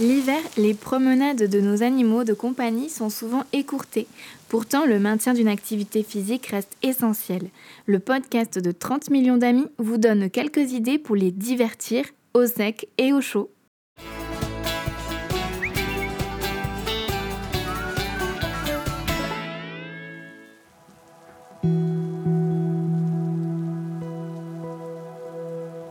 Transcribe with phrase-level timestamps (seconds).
[0.00, 4.08] L'hiver, les promenades de nos animaux de compagnie sont souvent écourtées.
[4.48, 7.42] Pourtant, le maintien d'une activité physique reste essentiel.
[7.86, 12.88] Le podcast de 30 millions d'amis vous donne quelques idées pour les divertir au sec
[12.98, 13.52] et au chaud.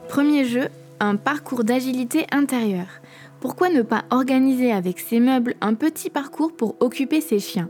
[0.09, 0.67] Premier jeu,
[0.99, 2.99] un parcours d'agilité intérieure.
[3.43, 7.69] Pourquoi ne pas organiser avec ces meubles un petit parcours pour occuper ces chiens?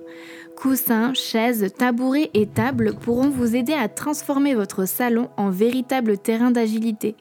[0.55, 6.51] Coussins, chaises, tabourets et tables pourront vous aider à transformer votre salon en véritable terrain
[6.51, 7.15] d'agilité.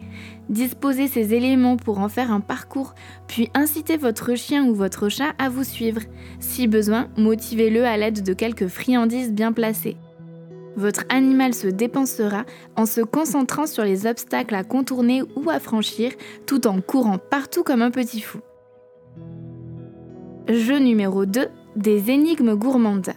[0.51, 2.95] Disposez ces éléments pour en faire un parcours,
[3.27, 6.03] puis incitez votre chien ou votre chat à vous suivre.
[6.39, 9.97] Si besoin, motivez-le à l'aide de quelques friandises bien placées.
[10.77, 12.45] Votre animal se dépensera
[12.77, 16.13] en se concentrant sur les obstacles à contourner ou à franchir
[16.47, 18.39] tout en courant partout comme un petit fou.
[20.49, 23.13] Jeu numéro 2, des énigmes gourmandes.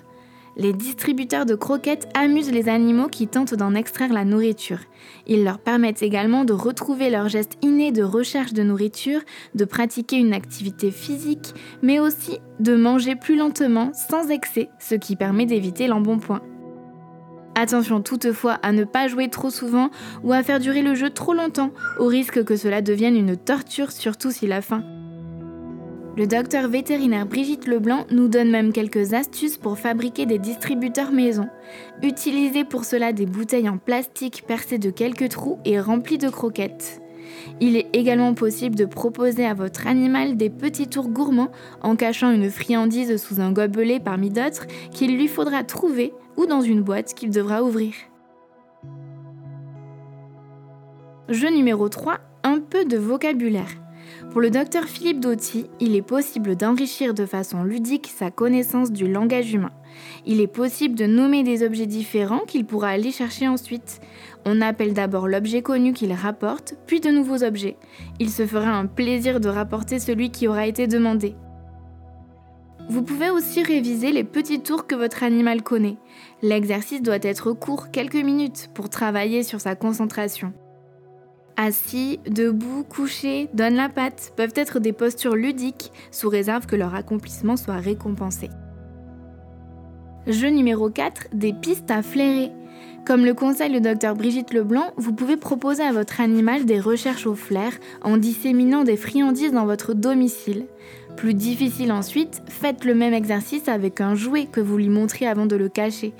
[0.58, 4.80] Les distributeurs de croquettes amusent les animaux qui tentent d'en extraire la nourriture.
[5.28, 9.20] Ils leur permettent également de retrouver leur geste inné de recherche de nourriture,
[9.54, 15.18] de pratiquer une activité physique, mais aussi de manger plus lentement, sans excès, ce qui
[15.18, 16.42] permet d'éviter l'embonpoint.
[17.56, 19.90] Attention toutefois à ne pas jouer trop souvent
[20.24, 23.92] ou à faire durer le jeu trop longtemps, au risque que cela devienne une torture,
[23.92, 24.84] surtout s'il a faim.
[26.18, 31.48] Le docteur vétérinaire Brigitte Leblanc nous donne même quelques astuces pour fabriquer des distributeurs maison.
[32.04, 37.02] Utilisez pour cela des bouteilles en plastique percées de quelques trous et remplies de croquettes.
[37.62, 41.52] Il est également possible de proposer à votre animal des petits tours gourmands
[41.82, 46.62] en cachant une friandise sous un gobelet parmi d'autres qu'il lui faudra trouver ou dans
[46.62, 47.94] une boîte qu'il devra ouvrir.
[51.30, 53.85] Jeu numéro 3, un peu de vocabulaire.
[54.32, 59.12] Pour le docteur Philippe Doty, il est possible d'enrichir de façon ludique sa connaissance du
[59.12, 59.72] langage humain.
[60.26, 64.02] Il est possible de nommer des objets différents qu'il pourra aller chercher ensuite.
[64.46, 67.78] On appelle d'abord l'objet connu qu'il rapporte, puis de nouveaux objets.
[68.20, 71.36] Il se fera un plaisir de rapporter celui qui aura été demandé.
[72.88, 75.98] Vous pouvez aussi réviser les petits tours que votre animal connaît.
[76.44, 80.54] L'exercice doit être court, quelques minutes, pour travailler sur sa concentration.
[81.58, 86.96] Assis, debout, couché, donne la patte peuvent être des postures ludiques sous réserve que leur
[86.96, 88.50] accomplissement soit récompensé.
[90.28, 92.52] Jeu numéro 4, des pistes à flairer.
[93.06, 97.28] Comme le conseille le docteur Brigitte Leblanc, vous pouvez proposer à votre animal des recherches
[97.28, 97.72] au flair
[98.02, 100.66] en disséminant des friandises dans votre domicile.
[101.16, 105.46] Plus difficile ensuite, faites le même exercice avec un jouet que vous lui montrez avant
[105.46, 106.14] de le cacher.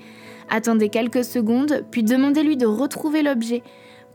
[0.50, 3.64] Attendez quelques secondes, puis demandez-lui de retrouver l'objet.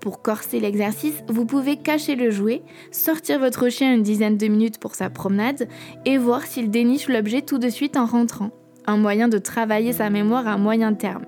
[0.00, 4.78] Pour corser l'exercice, vous pouvez cacher le jouet, sortir votre chien une dizaine de minutes
[4.78, 5.68] pour sa promenade
[6.06, 8.50] et voir s'il déniche l'objet tout de suite en rentrant.
[8.86, 11.26] Un moyen de travailler sa mémoire à moyen terme.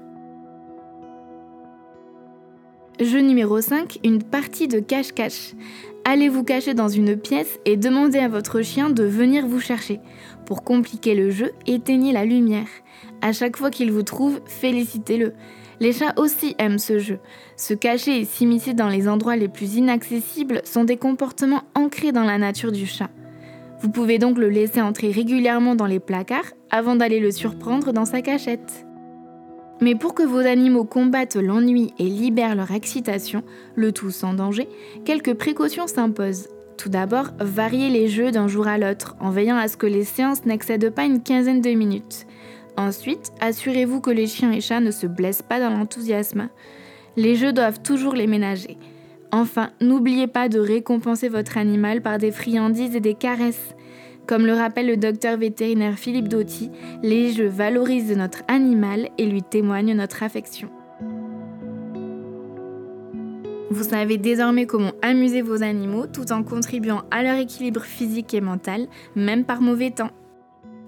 [2.99, 5.53] Jeu numéro 5, une partie de cache-cache.
[6.07, 10.01] Allez vous cacher dans une pièce et demandez à votre chien de venir vous chercher.
[10.47, 12.69] Pour compliquer le jeu, éteignez la lumière.
[13.21, 15.35] À chaque fois qu'il vous trouve, félicitez-le.
[15.83, 17.19] Les chats aussi aiment ce jeu.
[17.57, 22.23] Se cacher et s'immiscer dans les endroits les plus inaccessibles sont des comportements ancrés dans
[22.23, 23.11] la nature du chat.
[23.81, 28.05] Vous pouvez donc le laisser entrer régulièrement dans les placards avant d'aller le surprendre dans
[28.05, 28.87] sa cachette.
[29.81, 33.43] Mais pour que vos animaux combattent l'ennui et libèrent leur excitation,
[33.75, 34.69] le tout sans danger,
[35.05, 36.47] quelques précautions s'imposent.
[36.79, 40.05] Tout d'abord, variez les jeux d'un jour à l'autre en veillant à ce que les
[40.05, 42.29] séances n'excèdent pas une quinzaine de minutes.
[42.77, 46.49] Ensuite, assurez-vous que les chiens et chats ne se blessent pas dans l'enthousiasme.
[47.17, 48.79] Les jeux doivent toujours les ménager.
[49.31, 53.75] Enfin, n'oubliez pas de récompenser votre animal par des friandises et des caresses.
[54.27, 56.71] Comme le rappelle le docteur vétérinaire Philippe Doty,
[57.03, 60.71] les jeux valorisent notre animal et lui témoignent notre affection.
[63.71, 68.43] Vous savez désormais comment amuser vos animaux tout en contribuant à leur équilibre physique et
[68.43, 68.87] mental,
[69.17, 70.11] même par mauvais temps.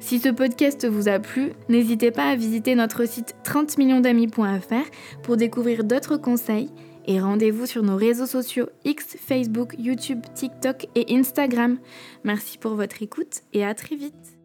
[0.05, 4.91] Si ce podcast vous a plu, n'hésitez pas à visiter notre site 30millionsdamis.fr
[5.23, 6.69] pour découvrir d'autres conseils
[7.07, 11.79] et rendez-vous sur nos réseaux sociaux X, Facebook, YouTube, TikTok et Instagram.
[12.23, 14.44] Merci pour votre écoute et à très vite.